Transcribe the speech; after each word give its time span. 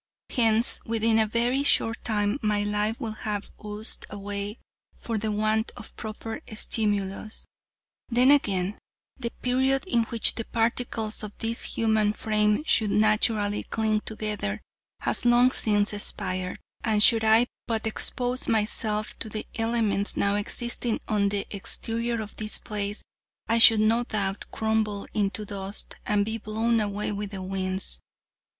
Hence 0.31 0.81
within 0.83 1.19
a 1.19 1.27
very 1.27 1.61
short 1.61 2.03
time 2.03 2.39
my 2.41 2.63
life 2.63 2.99
will 2.99 3.11
have 3.11 3.51
oozed 3.63 4.03
away 4.09 4.57
for 4.97 5.19
the 5.19 5.31
want 5.31 5.71
of 5.77 5.95
proper 5.95 6.41
stimulus. 6.55 7.45
Then 8.09 8.31
again, 8.31 8.79
the 9.19 9.29
period 9.43 9.85
in 9.85 10.05
which 10.05 10.33
the 10.33 10.45
particles 10.45 11.21
of 11.21 11.37
this 11.37 11.75
human 11.75 12.13
frame 12.13 12.63
should 12.65 12.89
naturally 12.89 13.61
cling 13.61 13.99
together 14.01 14.63
has 15.01 15.23
long 15.23 15.51
since 15.51 15.93
expired, 15.93 16.57
and 16.83 17.03
should 17.03 17.23
I 17.23 17.45
but 17.67 17.85
expose 17.85 18.47
myself 18.47 19.13
to 19.19 19.29
the 19.29 19.45
elements 19.53 20.17
now 20.17 20.33
existing 20.33 20.99
on 21.07 21.29
the 21.29 21.45
exterior 21.55 22.21
of 22.23 22.37
this 22.37 22.57
place, 22.57 23.03
I 23.47 23.59
should 23.59 23.81
no 23.81 24.03
doubt, 24.03 24.47
crumble 24.51 25.05
into 25.13 25.45
dust 25.45 25.95
and 26.07 26.25
be 26.25 26.39
blown 26.39 26.79
away 26.79 27.11
with 27.11 27.29
the 27.29 27.43
winds. 27.43 27.99